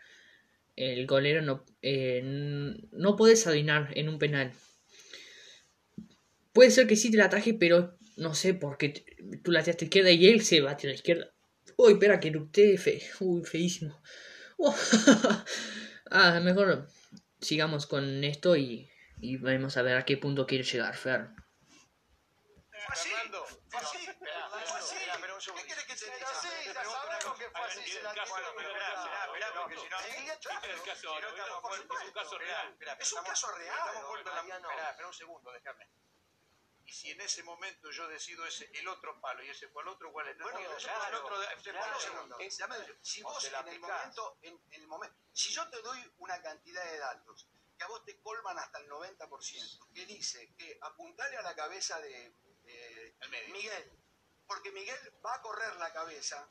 el 0.77 1.07
golero 1.07 1.43
no 1.43 1.65
eh, 1.83 2.23
no 2.93 3.17
puedes 3.17 3.47
adivinar 3.47 3.91
en 3.95 4.09
un 4.09 4.19
penal. 4.19 4.53
Puede 6.53 6.70
ser 6.70 6.87
que 6.87 6.97
sí 6.97 7.11
te 7.11 7.17
la 7.17 7.27
ataje, 7.27 7.55
pero 7.55 7.97
no 8.17 8.35
sé 8.35 8.55
por 8.55 8.79
qué 8.79 8.91
t- 8.91 9.05
tú 9.43 9.51
la 9.51 9.63
tiraste 9.63 9.85
a 9.85 9.89
izquierda 9.89 10.11
y 10.13 10.27
él 10.29 10.43
se 10.43 10.61
bate 10.61 10.87
a 10.87 10.91
la 10.91 10.94
izquierda. 10.94 11.32
Uy, 11.77 11.93
espera 11.94 12.20
que 12.20 12.29
eructé 12.29 12.79
fe. 12.79 13.03
Uy, 13.20 13.44
feísimo. 13.44 14.01
Uh, 14.56 14.73
ah, 16.11 16.41
mejor 16.41 16.89
sigamos 17.41 17.87
con 17.87 18.25
esto 18.25 18.56
y, 18.56 18.89
y 19.20 19.37
vamos 19.37 19.77
a 19.77 19.82
ver 19.82 19.97
a 19.97 20.05
qué 20.05 20.17
punto 20.17 20.47
quiere 20.47 20.65
llegar 20.65 20.97
Fer. 20.97 21.29
Fue 22.89 22.97
así. 22.97 23.11
Fernando, 23.11 23.47
Fue 23.47 23.81
así. 23.81 24.09
Así. 24.09 25.53
¿Qué 25.55 25.65
querés 25.67 25.85
que 25.85 25.95
te 25.97 26.07
Pero 26.11 26.27
sí, 26.41 26.49
ya 26.65 26.85
sabemos 26.85 27.39
que 27.39 27.51
fue 27.51 27.61
así, 27.67 27.87
se 27.87 28.03
la 28.03 28.15
porque 29.55 29.77
si 29.77 29.89
no... 29.89 29.99
Es 30.01 30.17
el 30.65 30.83
caso, 30.83 31.21
no 31.21 31.31
no, 31.31 31.75
es 31.75 32.05
un 32.05 32.13
caso 32.13 32.39
real. 32.39 32.79
Es 32.99 33.13
un 33.13 33.23
caso 33.25 33.53
real. 33.53 33.77
Estamos 33.79 34.09
vueltos 34.09 34.33
a 34.33 34.37
la... 34.37 34.43
Mariano. 34.43 34.71
Espera, 34.71 34.91
espera 34.91 35.09
un 35.09 35.15
segundo, 35.15 35.53
déjame. 35.53 35.89
Y 36.87 36.93
si 36.93 37.11
en 37.11 37.21
ese 37.21 37.43
momento 37.43 37.91
yo 37.91 38.09
decido 38.09 38.47
ese, 38.47 38.71
el 38.73 38.89
otro 38.89 39.21
palo 39.21 39.45
y 39.45 39.51
ese 39.51 39.69
fue 39.69 39.83
el 39.83 39.89
otro, 39.89 40.11
¿cuál 40.11 40.29
es? 40.29 40.39
Bueno, 40.39 40.59
Bueno, 40.59 40.75
eso 40.75 40.87
claro, 40.87 41.09
el 41.09 41.15
otro, 41.17 41.37
claro. 41.63 42.01
segundo. 42.01 42.39
Es- 42.39 42.59
si 43.03 43.23
vos 43.23 43.45
en 43.45 43.69
el 43.69 43.81
momento, 43.81 44.39
en, 44.41 44.59
en 44.71 44.81
el 44.81 44.89
momento, 44.89 45.15
si 45.35 45.53
yo 45.53 45.69
te 45.69 45.83
doy 45.83 46.15
una 46.17 46.41
cantidad 46.41 46.83
de 46.87 46.97
datos 46.99 47.47
que 47.77 47.85
a 47.85 47.89
vos 47.89 48.05
te 48.05 48.19
colman 48.21 48.59
hasta 48.59 48.79
el 48.79 48.89
90%, 48.89 49.93
que 49.95 50.07
dice 50.07 50.55
que 50.57 50.79
apuntale 50.81 51.37
a 51.37 51.43
la 51.43 51.55
cabeza 51.55 52.01
de, 52.01 52.35
medio. 53.29 53.53
Miguel, 53.55 53.93
porque 54.46 54.70
Miguel 54.70 54.98
va 55.25 55.34
a 55.34 55.43
correr 55.43 55.75
la 55.77 55.93
cabeza, 55.93 56.48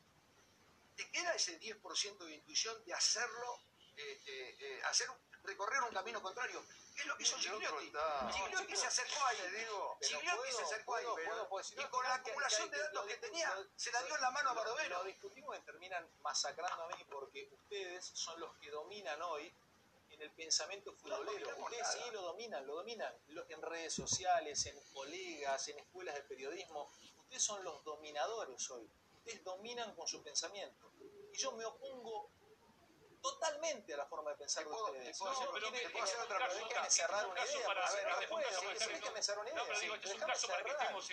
te 0.95 1.09
queda 1.11 1.33
ese 1.33 1.59
10% 1.59 2.25
de 2.25 2.35
intuición 2.35 2.83
de 2.85 2.93
hacerlo, 2.93 3.59
este, 3.95 4.77
eh, 4.77 4.83
hacer 4.83 5.07
recorrer 5.43 5.81
un 5.83 5.93
camino 5.93 6.21
contrario. 6.21 6.63
¿Qué 6.95 7.01
es 7.03 7.07
lo 7.07 7.15
que 7.15 7.23
hizo 7.23 7.37
Gigliotti? 7.37 7.91
Gigliotti 8.33 8.75
se 8.75 8.87
acercó 8.87 9.25
ahí, 9.27 9.37
Gigliotti 10.01 10.51
se 10.51 10.61
acercó 10.63 10.95
ahí, 10.95 11.05
y 11.77 11.83
con 11.89 12.03
la 12.03 12.21
que- 12.23 12.29
acumulación 12.31 12.69
que 12.69 12.75
de 12.75 12.81
datos 12.83 13.05
que 13.05 13.17
tenía, 13.17 13.55
se 13.75 13.91
la 13.91 14.01
dio 14.03 14.15
en 14.15 14.21
la 14.21 14.31
mano 14.31 14.49
a 14.49 14.53
Barovero. 14.53 14.97
Lo 14.97 15.03
discutimos 15.05 15.57
y 15.57 15.61
terminan 15.61 16.09
masacrando 16.21 16.83
a 16.83 16.87
mí 16.87 17.03
porque 17.09 17.47
ustedes 17.51 18.03
son 18.05 18.39
los 18.39 18.55
que 18.57 18.69
dominan 18.71 19.21
hoy 19.21 19.55
en 20.17 20.23
el 20.23 20.31
pensamiento 20.31 20.93
futbolero. 20.93 21.47
Ustedes 21.59 21.87
sí 21.93 21.99
lo 22.11 22.21
dominan, 22.21 22.65
lo 22.65 22.75
dominan 22.75 23.13
en 23.49 23.61
redes 23.61 23.93
sociales, 23.93 24.65
en 24.65 24.79
colegas, 24.93 25.67
en 25.67 25.79
escuelas 25.79 26.15
de 26.15 26.23
periodismo. 26.23 26.91
Ustedes 27.19 27.43
son 27.43 27.63
los 27.63 27.83
dominadores 27.83 28.69
hoy. 28.71 28.89
Ustedes 29.17 29.43
dominan 29.43 29.93
con 29.95 30.07
su 30.07 30.23
pensamiento. 30.23 30.91
Y 31.33 31.37
yo 31.37 31.51
me 31.53 31.65
opongo 31.65 32.31
totalmente 33.31 33.93
a 33.93 33.97
la 33.97 34.05
forma 34.05 34.31
de 34.31 34.37
pensar 34.37 34.63
de 34.65 34.71
ustedes. 34.73 35.19
No, 35.21 35.31
hacer- 35.31 35.47
pero 35.53 35.71
déjenme 35.71 36.07
cerrar 36.89 37.27
una 37.27 37.45
idea. 37.45 37.57
A 37.57 37.67
ver, 37.67 37.67
para- 37.67 37.87
sí, 37.87 38.89
déjenme 38.89 39.21
cerrar 39.23 39.39
una 39.41 39.49
idea. 39.49 39.59
No, 39.61 39.67
pero 39.67 39.79
digo, 39.79 39.95
es 39.95 40.05
un 40.13 40.19
caso 40.19 40.47
para 40.47 40.63
que 40.63 40.69
cerrar. 40.69 40.83
estemos 40.85 41.11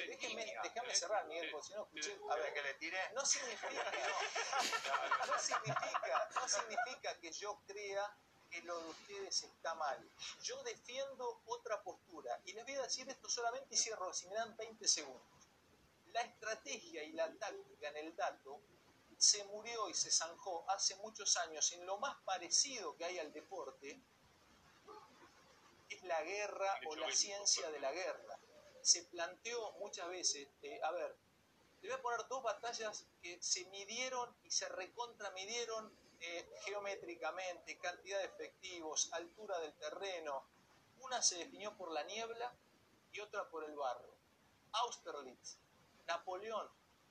en, 0.00 0.20
línea, 0.36 0.62
déjame 0.62 0.92
¿eh? 0.92 0.94
cerrar, 0.96 1.26
Miguel, 1.26 1.44
Eh, 1.46 1.50
porque 1.52 1.66
si 1.66 1.74
no 1.74 1.82
escuché. 1.82 2.12
eh, 2.12 2.20
A 2.30 2.34
ver, 2.36 2.54
que 2.54 2.62
le 2.62 2.74
tiré. 2.74 3.00
no 3.14 3.26
significa, 3.26 3.68
no, 5.26 5.26
no 5.26 5.38
significa, 5.38 6.28
no 6.34 6.48
significa 6.48 7.14
que 7.20 7.32
yo 7.32 7.60
crea 7.66 8.16
que 8.50 8.62
lo 8.62 8.78
de 8.80 8.88
ustedes 8.90 9.42
está 9.42 9.74
mal. 9.74 9.98
Yo 10.42 10.62
defiendo 10.62 11.42
otra 11.46 11.82
postura. 11.82 12.40
Y 12.44 12.52
les 12.52 12.64
voy 12.64 12.74
a 12.76 12.82
decir 12.82 13.08
esto 13.08 13.28
solamente 13.28 13.74
y 13.74 13.78
cierro, 13.78 14.12
si 14.14 14.26
me 14.28 14.34
dan 14.36 14.56
20 14.56 14.86
segundos. 14.88 15.26
La 16.12 16.22
estrategia 16.22 17.02
y 17.02 17.12
la 17.12 17.30
táctica 17.34 17.88
en 17.88 17.96
el 17.98 18.16
dato 18.16 18.60
se 19.18 19.44
murió 19.44 19.88
y 19.88 19.94
se 19.94 20.10
zanjó 20.10 20.64
hace 20.70 20.94
muchos 20.96 21.36
años 21.38 21.72
en 21.72 21.86
lo 21.86 21.98
más 21.98 22.16
parecido 22.24 22.96
que 22.96 23.04
hay 23.04 23.18
al 23.18 23.32
deporte, 23.32 24.00
es 25.88 26.02
la 26.02 26.22
guerra 26.22 26.80
o 26.88 26.96
la 26.96 27.10
ciencia 27.12 27.70
de 27.70 27.80
la 27.80 27.92
guerra. 27.92 28.38
Se 28.82 29.02
planteó 29.04 29.72
muchas 29.72 30.08
veces, 30.08 30.48
eh, 30.62 30.80
a 30.82 30.90
ver, 30.92 31.16
te 31.80 31.88
voy 31.88 31.96
a 31.96 32.02
poner 32.02 32.26
dos 32.28 32.42
batallas 32.42 33.06
que 33.22 33.40
se 33.42 33.64
midieron 33.66 34.34
y 34.44 34.50
se 34.50 34.68
recontramidieron 34.68 35.92
eh, 36.20 36.48
geométricamente, 36.64 37.78
cantidad 37.78 38.18
de 38.18 38.26
efectivos, 38.26 39.08
altura 39.12 39.58
del 39.60 39.72
terreno. 39.74 40.44
Una 41.00 41.22
se 41.22 41.36
definió 41.36 41.76
por 41.76 41.92
la 41.92 42.02
niebla 42.04 42.52
y 43.12 43.20
otra 43.20 43.48
por 43.48 43.64
el 43.64 43.74
barro. 43.76 44.14
Austerlitz, 44.72 45.56
Napoleón 46.06 46.68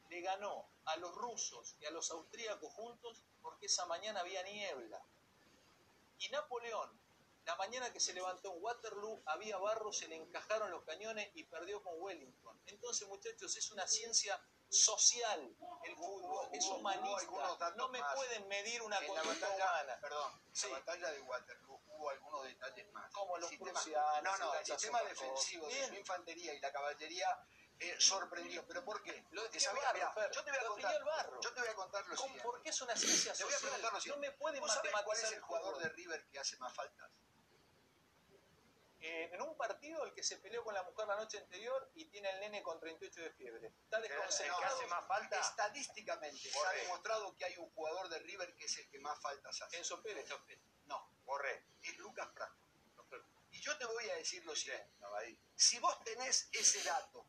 le 0.10 0.22
ganó 0.22 0.70
a 0.86 0.98
los 0.98 1.14
rusos 1.16 1.76
y 1.80 1.86
a 1.86 1.92
los 1.92 2.12
austríacos 2.12 2.72
juntos 2.74 3.24
porque 3.42 3.66
esa 3.68 3.86
mañana 3.86 4.22
había 4.22 4.44
niebla. 4.44 5.02
Y 6.20 6.30
Napoleón, 6.30 7.00
la 7.46 7.56
mañana 7.58 7.92
que 7.92 8.00
se 8.00 8.14
levantó 8.14 8.54
en 8.54 8.64
Waterloo, 8.64 9.22
había 9.26 9.58
barro, 9.58 9.92
se 9.94 10.08
le 10.08 10.16
encajaron 10.16 10.72
los 10.72 10.84
cañones 10.84 11.30
y 11.36 11.44
perdió 11.44 11.82
con 11.84 11.94
Wellington. 12.02 12.60
Entonces, 12.68 13.08
muchachos, 13.08 13.56
es 13.56 13.72
una 13.72 13.88
ciencia 13.88 14.40
social 14.68 15.56
el 15.84 15.96
fútbol, 15.96 16.50
es 16.54 16.66
humanista. 16.66 17.72
No 17.78 17.88
me 17.90 18.02
pueden 18.16 18.48
medir 18.48 18.82
una 18.82 18.98
conducta 19.06 19.48
batalla, 19.48 19.56
humana. 19.56 20.00
perdón, 20.02 20.42
Sí. 20.52 20.68
la 20.70 20.80
batalla 20.80 21.12
de 21.12 21.22
Waterloo 21.22 21.82
hubo 21.86 22.10
algunos 22.10 22.44
detalles 22.46 22.92
más. 22.92 23.12
Como 23.14 23.38
los 23.38 23.50
sistema- 23.50 23.82
No, 24.24 24.38
no, 24.38 24.54
el 24.56 24.66
sistema 24.66 25.04
defensivo 25.04 25.68
de 25.68 25.88
su 25.88 25.94
infantería 25.94 26.54
y 26.56 26.60
la 26.60 26.72
caballería 26.72 27.28
eh, 27.80 27.96
sorprendió. 28.00 28.66
¿Pero 28.68 28.84
por 28.86 29.02
qué? 29.04 29.26
Lo 29.32 29.44
barro, 29.44 30.14
Fer, 30.14 30.32
yo 30.32 30.44
te 30.44 30.52
voy 30.52 30.60
a 30.60 30.68
contar, 30.68 30.96
el 30.96 31.04
barro. 31.04 31.42
yo 31.42 31.54
te 31.54 31.60
voy 31.62 31.70
a 31.70 31.74
contar 31.76 32.08
lo 32.08 32.16
¿Cómo- 32.16 32.28
siguiente. 32.28 32.44
¿Por 32.44 32.62
qué 32.62 32.70
es 32.70 32.82
una 32.82 32.96
ciencia 32.96 33.34
Te 33.34 33.44
voy 33.44 33.54
a 33.54 33.56
social? 33.58 33.70
preguntar 33.72 33.92
lo 33.92 33.98
No 33.98 34.02
siguiente. 34.02 34.28
me 34.30 34.38
pueden 34.38 34.60
¿Vos 34.62 34.74
sabés 34.74 34.92
cuál 35.04 35.18
es 35.20 35.32
el 35.32 35.42
jugador 35.42 35.78
de 35.80 35.90
River 35.90 36.26
que 36.32 36.40
hace 36.40 36.58
más 36.58 36.74
faltas? 36.74 37.12
Eh, 39.02 39.30
en 39.34 39.42
un 39.42 39.56
partido 39.56 40.04
el 40.06 40.14
que 40.16 40.24
se 40.24 40.38
peleó 40.38 40.64
con 40.64 40.74
la 40.74 40.82
mujer 40.82 41.08
la 41.08 41.16
noche 41.16 41.38
anterior 41.38 41.92
y 41.94 42.06
tiene 42.06 42.28
el 42.32 42.40
nene 42.40 42.64
con 42.64 42.80
38 42.80 43.22
de 43.22 43.32
fiebre. 43.34 43.68
Está 43.84 44.00
desconcentrado. 44.00 44.76
hace 44.78 44.88
más 44.88 45.08
falta. 45.08 45.40
Estadísticamente 45.40 46.50
se 46.50 46.58
ha 46.66 46.72
demostrado 46.72 47.36
que 47.36 47.46
hay 47.46 47.56
un 47.58 47.70
jugador 47.76 48.10
de 48.10 48.18
River 48.20 48.56
que 48.56 48.66
es 48.66 48.78
el 48.80 48.90
que 48.90 48.98
más 49.00 49.20
faltas 49.22 49.62
hace. 49.62 49.78
Enzo 49.78 50.02
Pérez. 50.02 50.28
No, 50.86 51.08
Borré. 51.24 51.66
es 51.84 51.96
Lucas 51.98 52.28
Prato. 52.34 52.56
Y 53.52 53.62
yo 53.62 53.78
te 53.78 53.86
voy 53.86 54.10
a 54.10 54.16
decir 54.16 54.44
lo 54.44 54.56
siguiente. 54.56 54.90
Si 55.56 55.78
vos 55.80 56.04
tenés 56.04 56.50
ese 56.52 56.84
dato 56.84 57.28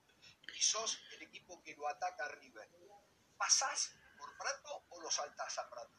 y 0.54 0.62
sos 0.62 0.98
el 1.12 1.22
equipo 1.22 1.62
que 1.62 1.74
lo 1.76 1.88
ataca 1.88 2.24
a 2.24 2.28
River, 2.28 2.68
¿pasás 3.36 3.94
por 4.18 4.36
Prato 4.38 4.84
o 4.90 5.00
lo 5.00 5.10
saltás 5.10 5.58
a 5.58 5.68
Prato? 5.68 5.94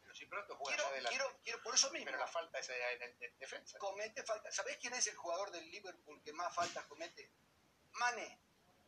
Pero 0.00 0.14
si 0.14 0.26
pronto 0.26 0.56
juega 0.56 0.76
Quiero, 0.90 1.08
quiero, 1.08 1.40
quiero, 1.42 1.62
por 1.62 1.74
eso 1.74 1.90
mismo. 1.90 2.06
Pero 2.06 2.18
la 2.18 2.26
falta 2.26 2.58
es 2.58 2.70
allá 2.70 2.92
en, 2.92 3.02
el- 3.02 3.22
en 3.22 3.38
defensa. 3.38 3.78
comete 3.78 4.22
falta. 4.22 4.50
¿Sabés 4.50 4.78
quién 4.78 4.94
es 4.94 5.06
el 5.06 5.16
jugador 5.16 5.50
del 5.50 5.70
Liverpool 5.70 6.22
que 6.22 6.32
más 6.32 6.54
faltas 6.54 6.86
comete? 6.86 7.30
Mane. 7.92 8.40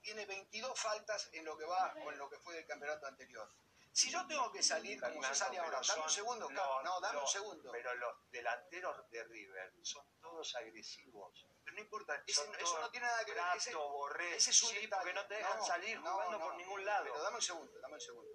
Tiene 0.02 0.24
22 0.24 0.80
faltas 0.80 1.28
en 1.32 1.44
lo 1.44 1.58
que 1.58 1.66
va 1.66 1.92
o 2.02 2.10
en 2.10 2.16
lo 2.18 2.30
que 2.30 2.38
fue 2.38 2.54
del 2.54 2.66
campeonato 2.66 3.06
anterior. 3.06 3.52
Si 3.92 4.10
yo 4.10 4.26
tengo 4.26 4.50
que 4.50 4.62
salir 4.62 4.98
como 4.98 5.22
se 5.22 5.34
sale 5.34 5.58
ahora, 5.58 5.80
dame 5.86 6.02
un 6.02 6.08
segundo, 6.08 6.48
no, 6.50 6.82
no, 6.82 7.00
dame 7.00 7.16
no, 7.18 7.22
un 7.22 7.28
segundo. 7.28 7.70
Pero 7.72 7.92
los 7.96 8.30
delanteros 8.30 9.10
de 9.10 9.24
River 9.24 9.74
son 9.82 10.06
todos 10.20 10.54
agresivos. 10.54 11.46
Pero 11.64 11.74
no 11.74 11.80
importa, 11.82 12.22
ese- 12.26 12.50
eso 12.58 12.80
no 12.80 12.90
tiene 12.90 13.06
nada 13.06 13.24
que 13.24 13.32
ver. 13.32 13.40
Prato, 13.42 13.56
Ese, 13.58 13.74
Borré, 13.74 14.36
ese 14.36 14.50
es 14.50 14.62
un 14.62 14.68
sí, 14.70 14.86
porque 14.88 15.12
no 15.12 15.26
te 15.26 15.34
dejan 15.34 15.58
No, 15.58 15.64
salir 15.66 15.98
jugando 15.98 16.38
no, 16.38 16.44
por 16.44 16.54
ningún 16.56 16.84
lado. 16.84 17.04
Pero 17.04 17.22
dame 17.22 17.36
un 17.36 17.42
segundo, 17.42 17.80
dame 17.80 17.94
un 17.94 18.00
segundo. 18.00 18.30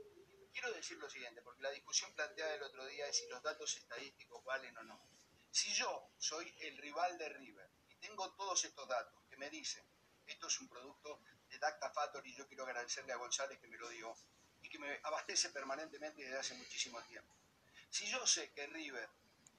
Quiero 0.52 0.72
decir 0.72 0.98
lo 0.98 1.10
siguiente, 1.10 1.42
porque 1.42 1.62
la 1.64 1.72
discusión 1.72 2.14
planteada 2.14 2.54
el 2.54 2.64
otro 2.64 2.86
día 2.86 3.08
es 3.08 3.18
si 3.18 3.28
los 3.28 3.42
datos 3.44 3.76
estadísticos 3.76 4.44
valen 4.46 4.78
o 4.78 4.84
no. 4.84 5.02
Si 5.52 5.74
yo 5.74 6.12
soy 6.18 6.54
el 6.60 6.78
rival 6.78 7.18
de 7.18 7.30
River 7.30 7.70
y 7.90 7.96
tengo 7.96 8.34
todos 8.36 8.64
estos 8.64 8.88
datos 8.88 9.22
que 9.30 9.38
me 9.38 9.50
dicen, 9.50 9.86
esto 10.26 10.48
es 10.48 10.60
un 10.62 10.70
producto 10.70 11.22
de 11.50 11.60
Dacta 11.60 11.92
Factory 11.92 12.32
y 12.32 12.36
yo 12.36 12.48
quiero 12.48 12.64
agradecerle 12.64 13.14
a 13.14 13.18
González 13.18 13.60
que 13.60 13.68
me 13.68 13.78
lo 13.78 13.90
dio 13.90 14.16
y 14.62 14.70
que 14.70 14.80
me 14.80 15.00
abastece 15.04 15.50
permanentemente 15.50 16.24
desde 16.24 16.38
hace 16.40 16.54
muchísimo 16.56 17.02
tiempo. 17.04 17.34
Si 17.90 18.08
yo 18.08 18.26
sé 18.26 18.52
que 18.54 18.66
River 18.68 19.10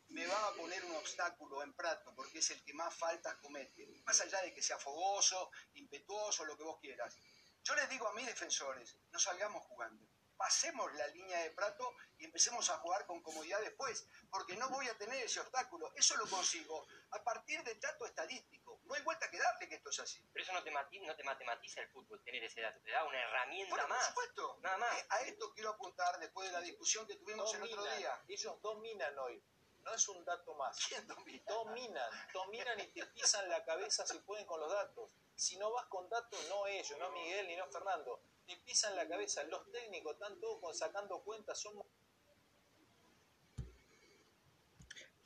me 0.08 0.26
va 0.26 0.48
a 0.48 0.52
poner 0.54 0.84
un 0.84 0.96
obstáculo 0.96 1.62
en 1.62 1.72
Prato 1.74 2.14
porque 2.14 2.38
es 2.38 2.50
el 2.50 2.62
que 2.64 2.72
más 2.74 2.94
faltas 2.94 3.34
comete, 3.36 3.86
más 4.04 4.20
allá 4.20 4.40
de 4.42 4.54
que 4.54 4.62
sea 4.62 4.78
fogoso, 4.78 5.50
impetuoso, 5.74 6.44
lo 6.44 6.56
que 6.56 6.62
vos 6.64 6.78
quieras. 6.80 7.16
Yo 7.64 7.74
les 7.74 7.88
digo 7.88 8.06
a 8.06 8.12
mis 8.14 8.26
defensores, 8.26 8.96
no 9.10 9.18
salgamos 9.18 9.64
jugando. 9.64 10.06
Pasemos 10.36 10.92
la 10.94 11.06
línea 11.08 11.38
de 11.44 11.50
Prato 11.52 11.94
y 12.18 12.26
empecemos 12.26 12.68
a 12.68 12.76
jugar 12.76 13.06
con 13.06 13.22
comodidad 13.22 13.58
después, 13.62 14.06
porque 14.30 14.54
no 14.54 14.68
voy 14.68 14.86
a 14.86 14.96
tener 14.98 15.24
ese 15.24 15.40
obstáculo. 15.40 15.90
Eso 15.96 16.14
lo 16.18 16.28
consigo 16.28 16.86
a 17.12 17.24
partir 17.24 17.62
del 17.64 17.80
dato 17.80 18.04
estadístico. 18.04 18.78
No 18.84 18.94
hay 18.94 19.02
vuelta 19.02 19.30
que 19.30 19.38
darle 19.38 19.66
que 19.66 19.76
esto 19.76 19.88
es 19.88 19.98
así. 20.00 20.22
Pero 20.34 20.44
eso 20.44 20.52
no 20.52 20.62
te, 20.62 20.70
mati- 20.70 21.00
no 21.06 21.16
te 21.16 21.24
matematiza 21.24 21.80
el 21.80 21.88
fútbol, 21.88 22.22
tener 22.22 22.44
ese 22.44 22.60
dato. 22.60 22.78
Te 22.82 22.90
da 22.90 23.04
una 23.04 23.18
herramienta 23.18 23.70
Bueno, 23.70 23.88
por 23.88 23.96
más. 23.96 24.06
supuesto. 24.08 24.58
Nada 24.60 24.76
más. 24.76 24.98
Eh, 24.98 25.06
A 25.08 25.20
esto 25.22 25.50
quiero 25.54 25.70
apuntar 25.70 26.18
después 26.20 26.48
de 26.48 26.52
la 26.52 26.60
discusión 26.60 27.06
que 27.06 27.16
tuvimos 27.16 27.52
el 27.54 27.62
otro 27.62 27.84
día. 27.96 28.22
Ellos 28.28 28.60
dominan 28.60 29.18
hoy. 29.18 29.42
No 29.86 29.94
es 29.94 30.08
un 30.08 30.24
dato 30.24 30.52
más. 30.54 30.76
Dominan, 31.48 32.10
dominan 32.34 32.80
y 32.80 32.88
te 32.88 33.06
pisan 33.06 33.48
la 33.48 33.64
cabeza 33.64 34.04
si 34.04 34.18
pueden 34.18 34.44
con 34.44 34.58
los 34.58 34.70
datos. 34.70 35.08
Si 35.36 35.56
no 35.58 35.70
vas 35.72 35.86
con 35.86 36.08
datos, 36.08 36.38
no 36.48 36.66
ellos, 36.66 36.98
no 36.98 37.12
Miguel 37.12 37.46
ni 37.46 37.56
no 37.56 37.66
Fernando. 37.68 38.20
Te 38.46 38.56
pisan 38.56 38.96
la 38.96 39.06
cabeza. 39.08 39.44
Los 39.44 39.70
técnicos 39.70 40.14
están 40.14 40.40
todos 40.40 40.60
con, 40.60 40.74
sacando 40.74 41.20
cuentas. 41.20 41.60
Son 41.60 41.74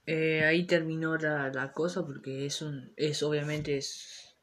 Eh, 0.04 0.44
ahí 0.44 0.66
terminó 0.66 1.16
la, 1.16 1.48
la 1.48 1.72
cosa 1.72 2.04
porque 2.04 2.44
es 2.44 2.62
un 2.62 2.92
es 2.96 3.22
obviamente 3.22 3.76
es 3.76 4.34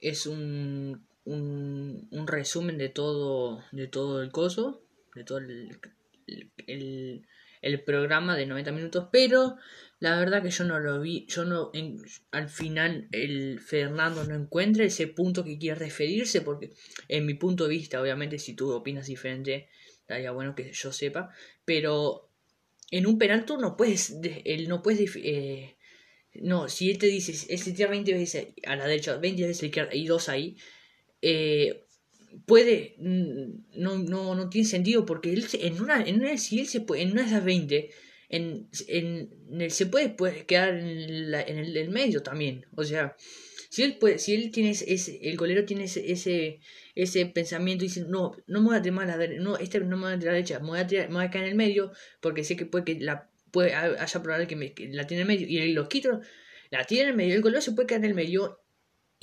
es 0.00 0.26
un, 0.26 1.06
un, 1.24 2.08
un 2.10 2.26
resumen 2.26 2.78
de 2.78 2.88
todo 2.88 3.62
de 3.72 3.86
todo 3.88 4.22
el 4.22 4.32
coso 4.32 4.82
de 5.14 5.24
todo 5.24 5.38
el, 5.38 5.78
el, 6.26 6.52
el 6.66 7.28
programa 7.84 8.36
de 8.36 8.46
90 8.46 8.72
minutos 8.72 9.08
pero 9.10 9.56
la 10.00 10.18
verdad 10.18 10.42
que 10.42 10.50
yo 10.50 10.64
no 10.64 10.78
lo 10.80 11.00
vi 11.00 11.26
yo 11.28 11.44
no 11.44 11.70
en- 11.72 12.02
al 12.30 12.48
final 12.48 13.08
el 13.12 13.60
Fernando 13.60 14.24
no 14.24 14.34
encuentra 14.34 14.84
ese 14.84 15.06
punto 15.06 15.44
que 15.44 15.58
quiere 15.58 15.78
referirse 15.78 16.40
porque 16.42 16.70
en 17.08 17.24
mi 17.26 17.34
punto 17.34 17.64
de 17.64 17.70
vista 17.70 18.00
obviamente 18.00 18.38
si 18.38 18.54
tú 18.54 18.70
opinas 18.72 19.06
diferente 19.06 19.68
estaría 20.00 20.30
bueno 20.32 20.54
que 20.54 20.72
yo 20.72 20.92
sepa 20.92 21.30
pero 21.64 22.30
en 22.90 23.06
un 23.06 23.18
penal 23.18 23.44
tú 23.44 23.56
no 23.56 23.76
puedes, 23.76 24.20
de- 24.20 24.42
él 24.44 24.68
no 24.68 24.82
puedes, 24.82 25.16
eh, 25.16 25.76
no, 26.34 26.68
si 26.68 26.90
él 26.90 26.98
te 26.98 27.06
dice, 27.06 27.32
él 27.52 27.58
se 27.58 27.72
tira 27.72 27.88
20 27.88 28.12
veces 28.12 28.48
a 28.66 28.76
la 28.76 28.86
derecha, 28.86 29.16
20 29.16 29.42
veces 29.46 29.62
izquierda 29.64 29.94
y 29.94 30.06
dos 30.06 30.28
ahí, 30.28 30.56
eh, 31.22 31.83
puede, 32.46 32.96
mm, 32.98 33.80
no, 33.80 33.98
no, 33.98 34.34
no 34.34 34.48
tiene 34.50 34.66
sentido 34.68 35.04
porque 35.06 35.32
él, 35.32 35.46
en 35.54 35.80
una, 35.80 36.02
en 36.04 36.20
una, 36.20 36.36
si 36.38 36.60
él 36.60 36.66
se 36.66 36.80
puede, 36.80 37.02
en 37.02 37.12
una 37.12 37.22
de 37.22 37.28
esas 37.28 37.44
20, 37.44 37.90
en, 38.28 38.68
en, 38.88 39.30
en 39.50 39.60
el, 39.60 39.70
se 39.70 39.86
puede, 39.86 40.08
puede 40.10 40.44
quedar 40.46 40.74
en, 40.76 41.30
la- 41.30 41.42
en 41.42 41.58
el, 41.58 41.76
el 41.76 41.90
medio 41.90 42.22
también, 42.22 42.66
o 42.76 42.84
sea, 42.84 43.16
si 43.70 43.82
él 43.82 43.96
puede, 43.98 44.18
si 44.18 44.34
él 44.34 44.50
tiene 44.52 44.70
ese, 44.70 45.18
el 45.22 45.36
golero 45.36 45.64
tiene 45.64 45.84
ese, 45.84 46.12
ese, 46.12 46.60
ese 46.94 47.26
pensamiento 47.26 47.84
y 47.84 47.88
dice, 47.88 48.04
no, 48.08 48.32
no 48.46 48.60
me 48.60 48.68
voy 48.68 48.76
a 48.76 48.82
tirar 48.82 49.06
la 49.06 49.16
derecha, 49.18 49.42
no, 49.42 49.56
este 49.56 49.80
no 49.80 49.96
me 49.96 50.04
voy 50.04 50.12
a 50.12 50.16
la 50.16 50.32
derecha, 50.32 50.60
me 50.60 50.66
voy 50.68 50.78
a, 50.78 50.86
tirar- 50.86 51.10
me 51.10 51.24
en 51.24 51.44
el 51.44 51.54
medio 51.56 51.92
porque 52.20 52.44
sé 52.44 52.56
que 52.56 52.66
puede 52.66 52.84
que 52.84 53.00
la 53.00 53.30
puede 53.50 53.74
ha- 53.74 53.96
haya 54.02 54.22
probable 54.22 54.46
que, 54.46 54.56
me, 54.56 54.72
la 54.90 55.06
tiene 55.06 55.22
en 55.24 55.30
el 55.30 55.36
medio 55.38 55.64
y 55.64 55.72
los 55.72 55.88
quito, 55.88 56.20
la 56.70 56.84
tiene 56.84 57.04
en 57.04 57.08
el 57.10 57.16
medio, 57.16 57.34
el 57.34 57.42
golero 57.42 57.60
se 57.60 57.72
puede 57.72 57.86
caer 57.88 58.00
en 58.04 58.10
el 58.10 58.14
medio 58.14 58.63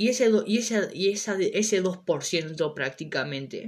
y 0.01 0.10
ese 0.10 0.25
y 0.48 0.58
esa 0.63 0.79
y 0.93 1.10
esa 1.15 1.34
ese 1.63 1.81
2% 1.81 2.63
prácticamente 2.79 3.60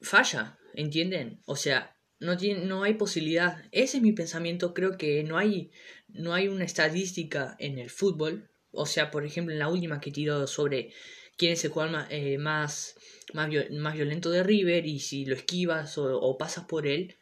falla, 0.00 0.58
¿entienden? 0.74 1.40
O 1.46 1.56
sea, 1.56 1.96
no 2.18 2.36
tiene 2.36 2.64
no 2.66 2.82
hay 2.82 2.94
posibilidad. 2.94 3.64
Ese 3.72 3.98
es 3.98 4.02
mi 4.02 4.12
pensamiento, 4.12 4.74
creo 4.74 4.96
que 4.96 5.22
no 5.24 5.38
hay 5.38 5.70
no 6.08 6.34
hay 6.34 6.48
una 6.48 6.64
estadística 6.64 7.56
en 7.58 7.78
el 7.78 7.90
fútbol, 7.90 8.50
o 8.72 8.86
sea, 8.86 9.10
por 9.10 9.24
ejemplo, 9.24 9.52
en 9.52 9.58
la 9.60 9.68
última 9.68 10.00
que 10.00 10.10
tiró 10.10 10.46
sobre 10.46 10.92
quién 11.36 11.52
es 11.52 11.64
el 11.64 11.70
jugador 11.70 11.92
más, 11.94 12.06
eh, 12.10 12.38
más, 12.38 12.96
más, 13.34 13.48
viol- 13.48 13.70
más 13.78 13.94
violento 13.94 14.30
de 14.30 14.42
River 14.42 14.86
y 14.86 15.00
si 15.00 15.24
lo 15.24 15.34
esquivas 15.34 15.96
o, 15.98 16.18
o 16.20 16.36
pasas 16.38 16.64
por 16.66 16.86
él, 16.86 17.16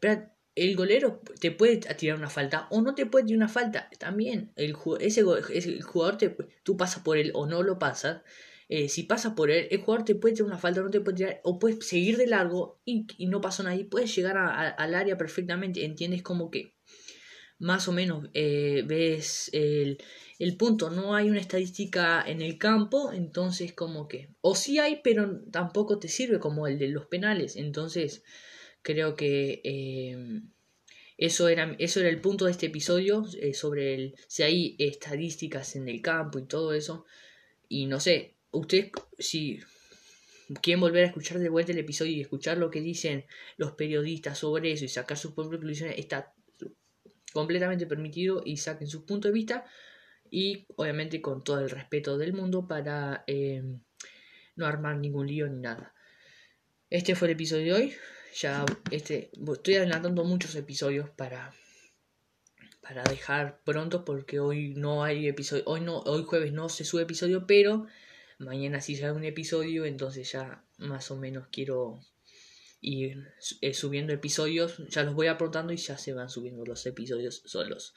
pero 0.00 0.31
el 0.54 0.76
golero 0.76 1.22
te 1.40 1.50
puede 1.50 1.78
tirar 1.78 2.18
una 2.18 2.28
falta 2.28 2.66
o 2.70 2.82
no 2.82 2.94
te 2.94 3.06
puede 3.06 3.24
tirar 3.24 3.38
una 3.38 3.48
falta. 3.48 3.88
También, 3.98 4.52
el, 4.56 4.76
ese, 5.00 5.20
el 5.20 5.82
jugador, 5.82 6.18
te, 6.18 6.36
tú 6.62 6.76
pasas 6.76 7.02
por 7.02 7.16
él 7.16 7.30
o 7.34 7.46
no 7.46 7.62
lo 7.62 7.78
pasas. 7.78 8.22
Eh, 8.68 8.88
si 8.88 9.02
pasas 9.02 9.34
por 9.34 9.50
él, 9.50 9.68
el 9.70 9.80
jugador 9.80 10.04
te 10.04 10.14
puede 10.14 10.34
tirar 10.34 10.48
una 10.48 10.58
falta 10.58 10.80
o 10.80 10.84
no 10.84 10.90
te 10.90 11.00
puede 11.00 11.16
tirar, 11.16 11.40
o 11.44 11.58
puedes 11.58 11.86
seguir 11.86 12.16
de 12.16 12.26
largo 12.26 12.80
y, 12.84 13.06
no 13.26 13.40
pasó 13.40 13.62
nada. 13.62 13.76
Y 13.76 13.84
puedes 13.84 14.14
llegar 14.14 14.36
al 14.36 14.94
área 14.94 15.16
perfectamente. 15.16 15.84
¿Entiendes? 15.84 16.22
Como 16.22 16.50
que 16.50 16.74
más 17.58 17.88
o 17.88 17.92
menos 17.92 18.28
eh, 18.34 18.82
ves 18.86 19.48
el, 19.52 19.98
el 20.38 20.56
punto. 20.56 20.90
No 20.90 21.14
hay 21.14 21.30
una 21.30 21.40
estadística 21.40 22.22
en 22.26 22.42
el 22.42 22.58
campo, 22.58 23.12
entonces 23.12 23.72
como 23.72 24.06
que... 24.06 24.28
O 24.42 24.54
sí 24.54 24.78
hay, 24.78 25.00
pero 25.02 25.40
tampoco 25.50 25.98
te 25.98 26.08
sirve 26.08 26.40
como 26.40 26.66
el 26.66 26.78
de 26.78 26.88
los 26.88 27.06
penales. 27.06 27.56
Entonces 27.56 28.22
creo 28.82 29.14
que... 29.16 29.60
Eh, 29.64 30.42
eso 31.18 31.46
era, 31.48 31.76
eso 31.78 32.00
era 32.00 32.08
el 32.08 32.20
punto 32.20 32.46
de 32.46 32.50
este 32.50 32.66
episodio, 32.66 33.24
eh, 33.40 33.54
sobre 33.54 33.94
el, 33.94 34.14
si 34.26 34.42
hay 34.42 34.76
estadísticas 34.78 35.76
en 35.76 35.88
el 35.88 36.02
campo 36.02 36.40
y 36.40 36.46
todo 36.46 36.72
eso. 36.72 37.04
Y 37.68 37.86
no 37.86 38.00
sé, 38.00 38.34
ustedes 38.50 38.90
si 39.20 39.60
quieren 40.60 40.80
volver 40.80 41.04
a 41.04 41.06
escuchar 41.06 41.38
de 41.38 41.48
vuelta 41.48 41.70
el 41.70 41.78
episodio 41.78 42.12
y 42.12 42.20
escuchar 42.20 42.58
lo 42.58 42.70
que 42.70 42.80
dicen 42.80 43.24
los 43.56 43.72
periodistas 43.72 44.38
sobre 44.38 44.72
eso 44.72 44.84
y 44.84 44.88
sacar 44.88 45.16
sus 45.16 45.32
propias 45.32 45.60
conclusiones, 45.60 45.98
está 45.98 46.34
completamente 47.32 47.86
permitido 47.86 48.42
y 48.44 48.56
saquen 48.56 48.88
su 48.88 49.06
punto 49.06 49.28
de 49.28 49.34
vista 49.34 49.64
y 50.30 50.66
obviamente 50.76 51.22
con 51.22 51.44
todo 51.44 51.60
el 51.60 51.70
respeto 51.70 52.18
del 52.18 52.32
mundo 52.32 52.66
para 52.66 53.24
em, 53.26 53.80
no 54.56 54.66
armar 54.66 54.96
ningún 54.96 55.26
lío 55.26 55.48
ni 55.48 55.60
nada. 55.60 55.94
Este 56.90 57.14
fue 57.14 57.28
el 57.28 57.34
episodio 57.34 57.64
de 57.64 57.72
hoy. 57.72 57.94
Ya 58.34 58.64
este, 58.90 59.30
estoy 59.52 59.74
adelantando 59.74 60.24
muchos 60.24 60.54
episodios 60.54 61.10
para 61.10 61.54
para 62.80 63.04
dejar 63.04 63.60
pronto 63.64 64.04
porque 64.04 64.40
hoy 64.40 64.74
no 64.74 65.04
hay 65.04 65.28
episodio, 65.28 65.62
hoy 65.66 65.80
no 65.80 65.98
hoy 66.00 66.24
jueves 66.24 66.52
no 66.52 66.68
se 66.68 66.84
sube 66.84 67.02
episodio, 67.02 67.46
pero 67.46 67.86
mañana 68.38 68.80
sí 68.80 68.96
hay 69.02 69.10
un 69.10 69.24
episodio, 69.24 69.84
entonces 69.84 70.32
ya 70.32 70.64
más 70.78 71.10
o 71.10 71.16
menos 71.16 71.46
quiero 71.52 72.00
ir 72.80 73.28
eh, 73.60 73.72
subiendo 73.72 74.12
episodios, 74.12 74.82
ya 74.88 75.04
los 75.04 75.14
voy 75.14 75.28
apuntando 75.28 75.72
y 75.72 75.76
ya 75.76 75.96
se 75.96 76.12
van 76.12 76.28
subiendo 76.28 76.64
los 76.64 76.84
episodios 76.86 77.42
solos. 77.46 77.94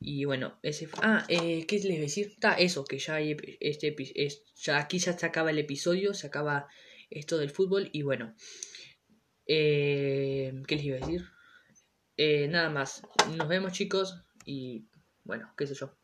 Y 0.00 0.24
bueno, 0.24 0.58
ese 0.62 0.88
Ah, 1.02 1.24
eh, 1.28 1.66
¿qué 1.66 1.76
les 1.76 1.84
voy 1.84 1.96
a 1.96 2.00
decir? 2.00 2.26
Está 2.28 2.54
eso, 2.54 2.84
que 2.84 2.98
ya 2.98 3.16
hay 3.16 3.36
este 3.60 3.94
ya 4.56 4.78
aquí 4.78 4.98
ya 4.98 5.16
se 5.16 5.26
acaba 5.26 5.50
el 5.50 5.58
episodio, 5.58 6.14
se 6.14 6.26
acaba 6.26 6.68
esto 7.10 7.38
del 7.38 7.50
fútbol 7.50 7.90
y 7.92 8.02
bueno. 8.02 8.34
Eh, 9.46 10.62
¿Qué 10.66 10.76
les 10.76 10.84
iba 10.84 10.96
a 10.96 11.00
decir? 11.00 11.24
Eh, 12.16 12.48
nada 12.48 12.70
más. 12.70 13.02
Nos 13.36 13.48
vemos 13.48 13.72
chicos 13.72 14.22
y 14.44 14.86
bueno, 15.24 15.52
qué 15.56 15.66
sé 15.66 15.74
yo. 15.74 15.96